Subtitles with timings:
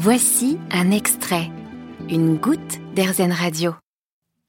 [0.00, 1.50] Voici un extrait,
[2.08, 3.72] une goutte d'Airzen Radio.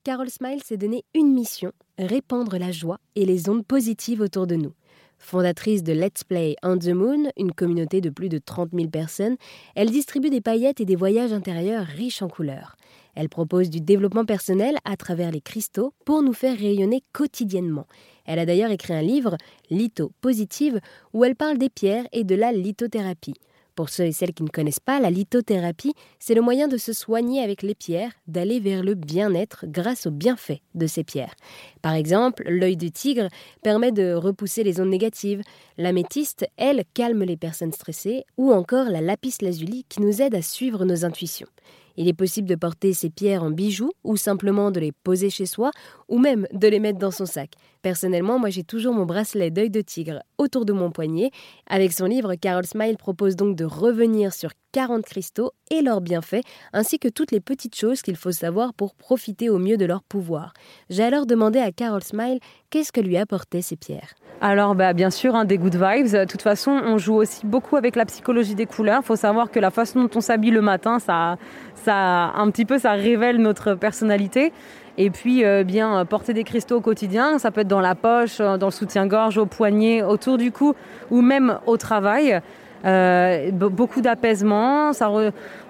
[0.04, 4.54] Carol Smile s'est donné une mission, répandre la joie et les ondes positives autour de
[4.54, 4.74] nous.
[5.18, 9.38] Fondatrice de Let's Play on the Moon, une communauté de plus de 30 000 personnes,
[9.74, 12.76] elle distribue des paillettes et des voyages intérieurs riches en couleurs.
[13.16, 17.88] Elle propose du développement personnel à travers les cristaux pour nous faire rayonner quotidiennement.
[18.28, 19.36] Elle a d'ailleurs écrit un livre,
[19.72, 20.80] Litho Positive,
[21.14, 23.34] où elle parle des pierres et de la lithothérapie.
[23.80, 26.92] Pour ceux et celles qui ne connaissent pas, la lithothérapie, c'est le moyen de se
[26.92, 31.34] soigner avec les pierres, d'aller vers le bien-être grâce aux bienfaits de ces pierres.
[31.82, 33.30] Par exemple, l'œil de tigre
[33.64, 35.44] permet de repousser les ondes négatives,
[35.78, 40.42] l'améthyste, elle, calme les personnes stressées, ou encore la lapis lazuli qui nous aide à
[40.42, 41.48] suivre nos intuitions.
[41.96, 45.46] Il est possible de porter ces pierres en bijoux ou simplement de les poser chez
[45.46, 45.72] soi
[46.08, 47.52] ou même de les mettre dans son sac.
[47.82, 51.32] Personnellement, moi j'ai toujours mon bracelet d'œil de tigre autour de mon poignet.
[51.68, 56.44] Avec son livre, Carol Smile propose donc de revenir sur 40 cristaux et leurs bienfaits,
[56.74, 60.04] ainsi que toutes les petites choses qu'il faut savoir pour profiter au mieux de leur
[60.04, 60.54] pouvoir.
[60.90, 64.14] J'ai alors demandé à Carol Smile qu'est-ce que lui apportaient ces pierres.
[64.42, 66.12] Alors, bah, bien sûr, hein, des good vibes.
[66.12, 69.02] De toute façon, on joue aussi beaucoup avec la psychologie des couleurs.
[69.04, 71.38] Il faut savoir que la façon dont on s'habille le matin, ça,
[71.76, 74.54] ça, un petit peu, ça révèle notre personnalité.
[75.00, 78.38] Et puis, euh, bien, porter des cristaux au quotidien, ça peut être dans la poche,
[78.38, 80.76] dans le soutien-gorge, au poignet, autour du cou
[81.10, 82.40] ou même au travail.
[82.86, 84.92] Euh, beaucoup d'apaisement.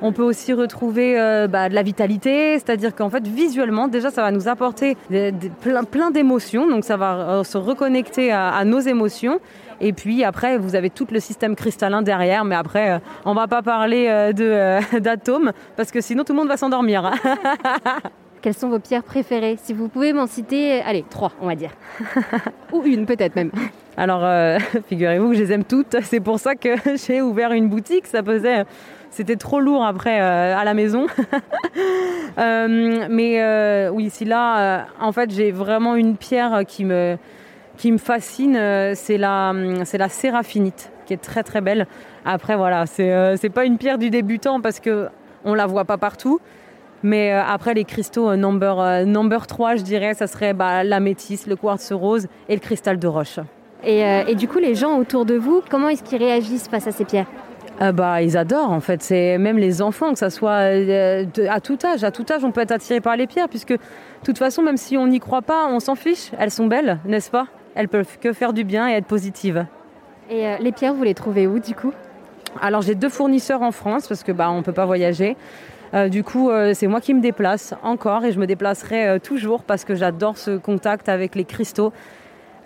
[0.01, 4.21] On peut aussi retrouver euh, bah, de la vitalité, c'est-à-dire qu'en fait visuellement déjà ça
[4.21, 4.95] va nous apporter
[5.91, 9.39] plein, d'émotions, donc ça va euh, se reconnecter à, nos émotions.
[9.81, 13.61] Et puis après, vous avez tout le système cristallin derrière, mais après, on va pas
[13.61, 14.31] parler
[14.99, 17.11] d'atomes parce que sinon tout le monde va s'endormir.
[18.41, 19.57] Quelles sont vos pierres préférées?
[19.61, 21.71] Si vous pouvez m'en citer, allez, trois, on va dire.
[22.71, 23.51] Ou une peut-être même.
[23.97, 25.97] Alors, euh, figurez-vous que je les aime toutes.
[26.03, 28.07] C'est pour ça que j'ai ouvert une boutique.
[28.07, 28.63] Ça faisait,
[29.11, 31.07] c'était trop lourd après euh, à la maison.
[32.37, 37.17] Euh, mais oui, ici là, en fait, j'ai vraiment une pierre qui me,
[37.75, 38.57] qui me fascine.
[38.95, 41.87] C'est la, c'est la séraphinite, qui est très très belle.
[42.23, 45.09] Après, voilà, c'est, c'est pas une pierre du débutant parce que
[45.43, 46.39] on la voit pas partout.
[47.03, 51.91] Mais après, les cristaux number, number 3, je dirais, ça serait bah, l'améthyste, le quartz
[51.91, 53.39] rose et le cristal de roche.
[53.85, 56.91] Euh, et, du coup, les gens autour de vous, comment est-ce qu'ils réagissent face à
[56.91, 57.27] ces pierres?
[57.81, 59.01] Euh, bah, ils adorent en fait.
[59.01, 62.03] C'est même les enfants, que ça soit euh, à tout âge.
[62.03, 63.79] À tout âge, on peut être attiré par les pierres, puisque de
[64.25, 66.31] toute façon, même si on n'y croit pas, on s'en fiche.
[66.37, 67.47] Elles sont belles, n'est-ce pas?
[67.75, 69.65] Elles peuvent que faire du bien et être positives.
[70.29, 71.93] Et les pierres, vous les trouvez où du coup?
[72.61, 75.35] Alors j'ai deux fournisseurs en France parce que bah on peut pas voyager.
[76.09, 79.95] du coup, c'est moi qui me déplace encore et je me déplacerai toujours parce que
[79.95, 81.91] j'adore ce contact avec les cristaux.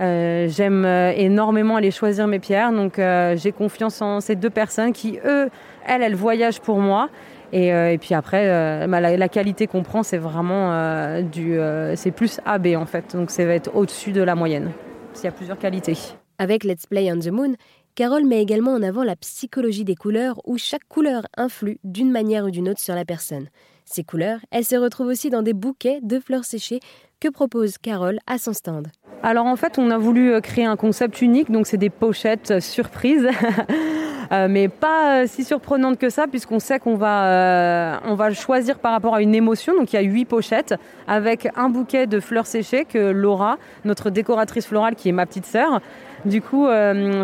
[0.01, 4.49] Euh, j'aime euh, énormément aller choisir mes pierres, donc euh, j'ai confiance en ces deux
[4.49, 5.49] personnes qui, eux,
[5.85, 7.09] elles, elles voyagent pour moi.
[7.55, 8.47] Et, puis après,
[8.87, 11.59] bah, la, qualité qu'on prend, c'est vraiment du,
[11.93, 14.71] c'est plus AB en fait, donc ça va être au-dessus de la moyenne.
[15.17, 15.95] Il y a plusieurs qualités.
[16.39, 17.53] Avec Let's Play on the Moon,
[17.95, 22.45] Carole met également en avant la psychologie des couleurs où chaque couleur influe d'une manière
[22.45, 23.49] ou d'une autre sur la personne.
[23.85, 26.79] Ces couleurs, elles se retrouvent aussi dans des bouquets de fleurs séchées
[27.19, 28.87] que propose Carole à son stand.
[29.21, 32.49] Alors en fait, on a voulu euh, créer un concept unique, donc c'est des pochettes
[32.49, 33.29] euh, surprises.
[34.33, 39.15] Euh, mais pas si surprenantes que ça, puisqu'on sait qu'on va, va choisir par rapport
[39.15, 39.75] à une émotion.
[39.75, 40.73] Donc il y a huit pochettes
[41.07, 45.45] avec un bouquet de fleurs séchées que Laura, notre décoratrice florale, qui est ma petite
[45.45, 45.81] sœur,
[46.25, 46.65] du coup,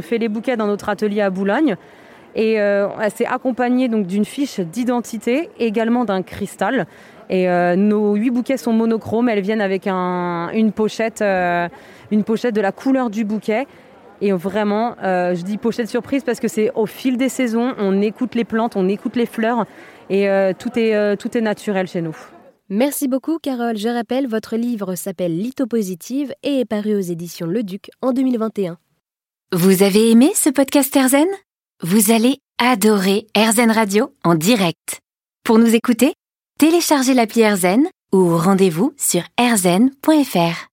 [0.02, 1.78] fait les bouquets dans notre atelier à Boulogne.
[2.36, 6.86] Et elle s'est accompagnée d'une fiche d'identité, également d'un cristal.
[7.30, 9.30] Et euh, nos huit bouquets sont monochromes.
[9.30, 11.68] Elles viennent avec une pochette, euh,
[12.12, 13.68] une pochette de la couleur du bouquet.
[14.22, 18.02] Et vraiment, euh, je dis pochette surprise parce que c'est au fil des saisons, on
[18.02, 19.66] écoute les plantes, on écoute les fleurs
[20.10, 22.18] et tout, est, tout est naturel chez nous.
[22.70, 23.78] Merci beaucoup Carole.
[23.78, 28.78] Je rappelle, votre livre s'appelle Lithopositive et est paru aux éditions Le Duc en 2021.
[29.52, 31.28] Vous avez aimé ce podcast Erzen
[31.82, 35.00] Vous allez adorer Erzen Radio en direct.
[35.44, 36.14] Pour nous écouter,
[36.60, 40.68] téléchargez l'appli AirZen ou rendez-vous sur airzen.fr.